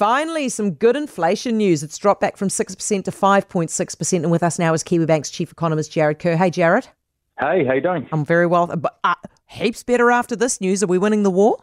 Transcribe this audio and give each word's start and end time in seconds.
finally, 0.00 0.48
some 0.48 0.70
good 0.70 0.96
inflation 0.96 1.58
news. 1.58 1.82
It's 1.82 1.98
dropped 1.98 2.22
back 2.22 2.38
from 2.38 2.48
6% 2.48 3.04
to 3.04 3.10
5.6%. 3.10 4.12
And 4.14 4.30
with 4.30 4.42
us 4.42 4.58
now 4.58 4.72
is 4.72 4.82
Kiwibank's 4.82 5.28
chief 5.28 5.52
economist, 5.52 5.92
Jarrod 5.92 6.18
Kerr. 6.18 6.36
Hey, 6.36 6.50
Jarrod. 6.50 6.88
Hey, 7.38 7.66
how 7.66 7.74
you 7.74 7.82
doing? 7.82 8.08
I'm 8.10 8.24
very 8.24 8.46
well. 8.46 8.66
But 8.66 8.98
uh, 9.04 9.12
heaps 9.46 9.82
better 9.82 10.10
after 10.10 10.34
this 10.34 10.58
news. 10.58 10.82
Are 10.82 10.86
we 10.86 10.96
winning 10.96 11.22
the 11.22 11.30
war? 11.30 11.58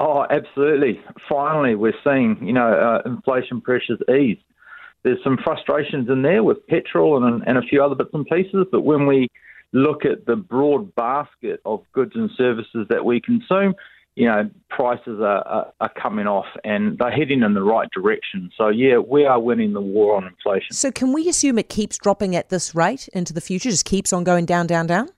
Oh, 0.00 0.24
absolutely. 0.30 0.98
Finally, 1.28 1.74
we're 1.74 1.92
seeing, 2.02 2.38
you 2.40 2.54
know, 2.54 2.72
uh, 2.72 3.02
inflation 3.06 3.60
pressures 3.60 4.00
ease. 4.08 4.38
There's 5.02 5.22
some 5.22 5.36
frustrations 5.44 6.08
in 6.08 6.22
there 6.22 6.42
with 6.42 6.66
petrol 6.68 7.22
and, 7.22 7.42
and 7.46 7.58
a 7.58 7.62
few 7.62 7.84
other 7.84 7.94
bits 7.94 8.10
and 8.14 8.24
pieces, 8.24 8.66
but 8.72 8.80
when 8.80 9.06
we 9.06 9.28
look 9.72 10.06
at 10.06 10.24
the 10.24 10.36
broad 10.36 10.94
basket 10.94 11.60
of 11.66 11.84
goods 11.92 12.12
and 12.14 12.30
services 12.34 12.86
that 12.88 13.04
we 13.04 13.20
consume, 13.20 13.74
you 14.18 14.26
know, 14.26 14.50
prices 14.68 15.20
are, 15.20 15.46
are, 15.46 15.72
are, 15.80 15.90
coming 15.90 16.26
off 16.26 16.46
and 16.64 16.98
they're 16.98 17.10
heading 17.10 17.42
in 17.42 17.54
the 17.54 17.62
right 17.62 17.88
direction. 17.92 18.50
So, 18.58 18.68
yeah, 18.68 18.98
we 18.98 19.24
are 19.24 19.38
winning 19.38 19.74
the 19.74 19.80
war 19.80 20.16
on 20.16 20.26
inflation. 20.26 20.72
So, 20.72 20.90
can 20.90 21.12
we 21.12 21.28
assume 21.28 21.56
it 21.56 21.68
keeps 21.68 21.96
dropping 21.98 22.34
at 22.34 22.48
this 22.48 22.74
rate 22.74 23.06
into 23.12 23.32
the 23.32 23.40
future, 23.40 23.70
just 23.70 23.84
keeps 23.84 24.12
on 24.12 24.24
going 24.24 24.44
down, 24.44 24.66
down, 24.66 24.88
down? 24.88 25.08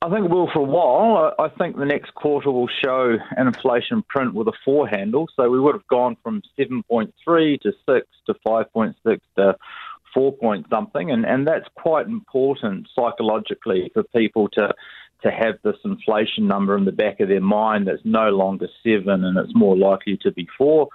I 0.00 0.08
think 0.08 0.24
it 0.24 0.30
will 0.30 0.48
for 0.50 0.60
a 0.60 0.62
while. 0.62 1.34
I 1.38 1.48
think 1.58 1.76
the 1.76 1.84
next 1.84 2.14
quarter 2.14 2.50
will 2.50 2.70
show 2.82 3.18
an 3.36 3.48
inflation 3.48 4.02
print 4.08 4.32
with 4.32 4.48
a 4.48 4.52
four 4.64 4.88
handle. 4.88 5.28
So, 5.36 5.50
we 5.50 5.60
would 5.60 5.74
have 5.74 5.86
gone 5.88 6.16
from 6.22 6.40
7.3 6.58 7.12
to 7.60 7.72
6 7.86 8.06
to 8.28 8.34
5.6 8.46 9.20
to 9.36 9.56
4 10.14 10.32
point 10.38 10.66
something. 10.70 11.10
And, 11.10 11.26
and 11.26 11.46
that's 11.46 11.66
quite 11.74 12.06
important 12.06 12.88
psychologically 12.94 13.90
for 13.92 14.04
people 14.04 14.48
to 14.54 14.72
to 15.22 15.30
have 15.30 15.54
this 15.62 15.76
inflation 15.84 16.46
number 16.46 16.76
in 16.76 16.84
the 16.84 16.92
back 16.92 17.20
of 17.20 17.28
their 17.28 17.40
mind 17.40 17.86
that's 17.86 18.04
no 18.04 18.30
longer 18.30 18.68
seven 18.82 19.24
and 19.24 19.36
it's 19.38 19.54
more 19.54 19.76
likely 19.76 20.16
to 20.18 20.30
be 20.30 20.48
four. 20.56 20.88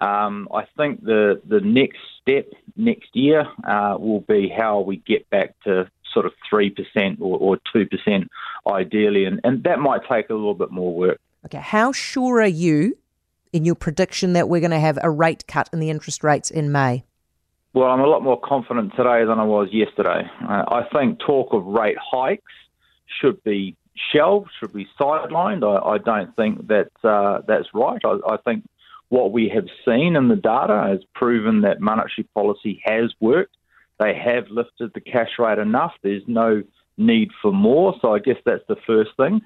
Um, 0.00 0.48
I 0.54 0.64
think 0.76 1.04
the 1.04 1.40
the 1.46 1.60
next 1.60 1.98
step 2.20 2.46
next 2.76 3.14
year 3.14 3.46
uh, 3.68 3.96
will 3.98 4.20
be 4.20 4.48
how 4.48 4.80
we 4.80 4.96
get 4.96 5.28
back 5.28 5.54
to 5.64 5.90
sort 6.12 6.26
of 6.26 6.32
three 6.48 6.70
percent 6.70 7.18
or 7.20 7.58
two 7.72 7.86
percent 7.86 8.28
ideally, 8.66 9.26
and, 9.26 9.40
and 9.44 9.62
that 9.64 9.78
might 9.78 10.00
take 10.10 10.30
a 10.30 10.34
little 10.34 10.54
bit 10.54 10.70
more 10.70 10.94
work. 10.94 11.20
Okay, 11.44 11.58
how 11.58 11.92
sure 11.92 12.40
are 12.40 12.46
you 12.46 12.96
in 13.52 13.64
your 13.64 13.74
prediction 13.74 14.32
that 14.34 14.48
we're 14.48 14.60
going 14.60 14.70
to 14.70 14.80
have 14.80 14.98
a 15.02 15.10
rate 15.10 15.46
cut 15.46 15.68
in 15.72 15.80
the 15.80 15.90
interest 15.90 16.24
rates 16.24 16.50
in 16.50 16.72
May? 16.72 17.04
Well, 17.72 17.88
I'm 17.88 18.00
a 18.00 18.06
lot 18.06 18.22
more 18.22 18.40
confident 18.40 18.92
today 18.96 19.24
than 19.24 19.38
I 19.38 19.44
was 19.44 19.68
yesterday. 19.70 20.22
Uh, 20.42 20.64
I 20.68 20.82
think 20.92 21.20
talk 21.20 21.52
of 21.52 21.64
rate 21.66 21.96
hikes 22.00 22.52
should 23.20 23.42
be 23.44 23.76
shelved, 24.12 24.50
should 24.58 24.72
be 24.72 24.88
sidelined. 24.98 25.64
I, 25.64 25.94
I 25.94 25.98
don't 25.98 26.34
think 26.36 26.68
that 26.68 26.90
uh, 27.04 27.42
that's 27.46 27.68
right. 27.74 28.00
I, 28.04 28.18
I, 28.26 28.36
think 28.38 28.64
what 29.08 29.32
we 29.32 29.48
have 29.48 29.66
seen 29.84 30.16
in 30.16 30.28
the 30.28 30.36
data 30.36 30.86
has 30.88 31.00
proven 31.14 31.62
that 31.62 31.80
monetary 31.80 32.26
policy 32.34 32.80
has 32.84 33.12
worked. 33.20 33.56
They 33.98 34.14
have 34.14 34.48
lifted 34.48 34.92
the 34.94 35.00
cash 35.00 35.30
rate 35.38 35.58
enough. 35.58 35.92
There's 36.02 36.22
no 36.26 36.62
need 36.96 37.30
for 37.42 37.52
more. 37.52 37.94
So 38.00 38.14
I 38.14 38.18
guess 38.18 38.38
that's 38.44 38.66
the 38.68 38.76
first 38.86 39.10
thing. 39.16 39.42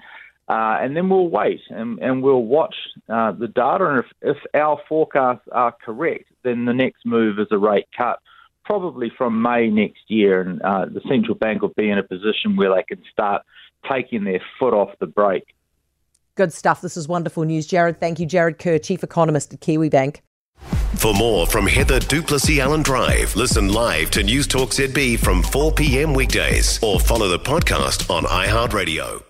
Uh, 0.46 0.76
and 0.80 0.94
then 0.94 1.08
we'll 1.08 1.28
wait 1.28 1.62
and, 1.70 1.98
and 2.00 2.22
we'll 2.22 2.44
watch 2.44 2.74
uh, 3.08 3.32
the 3.32 3.48
data. 3.48 3.86
And 3.86 4.04
if, 4.04 4.36
if 4.36 4.36
our 4.54 4.78
forecasts 4.88 5.48
are 5.50 5.72
correct, 5.72 6.26
then 6.42 6.66
the 6.66 6.74
next 6.74 7.06
move 7.06 7.38
is 7.38 7.46
a 7.50 7.58
rate 7.58 7.88
cut 7.96 8.20
probably 8.64 9.10
from 9.16 9.40
May 9.40 9.68
next 9.68 10.02
year, 10.08 10.40
and 10.40 10.60
uh, 10.62 10.86
the 10.86 11.00
central 11.08 11.34
bank 11.34 11.62
will 11.62 11.72
be 11.76 11.90
in 11.90 11.98
a 11.98 12.02
position 12.02 12.56
where 12.56 12.74
they 12.74 12.82
can 12.82 13.02
start 13.10 13.42
taking 13.90 14.24
their 14.24 14.40
foot 14.58 14.74
off 14.74 14.90
the 14.98 15.06
brake. 15.06 15.54
Good 16.34 16.52
stuff. 16.52 16.80
This 16.80 16.96
is 16.96 17.06
wonderful 17.06 17.44
news. 17.44 17.68
Jarrod. 17.68 17.98
thank 17.98 18.18
you. 18.18 18.26
Jarrod 18.26 18.58
Kerr, 18.58 18.78
Chief 18.78 19.02
Economist 19.04 19.54
at 19.54 19.60
Kiwibank. 19.60 20.20
For 20.96 21.12
more 21.12 21.46
from 21.46 21.66
Heather 21.66 21.98
du 21.98 22.22
Plessis-Allen 22.22 22.82
Drive, 22.82 23.36
listen 23.36 23.68
live 23.68 24.10
to 24.12 24.22
News 24.22 24.46
Talk 24.46 24.70
ZB 24.70 25.18
from 25.18 25.42
4 25.42 25.72
p.m. 25.72 26.14
weekdays 26.14 26.82
or 26.82 26.98
follow 26.98 27.28
the 27.28 27.38
podcast 27.38 28.08
on 28.10 28.24
iHeartRadio. 28.24 29.24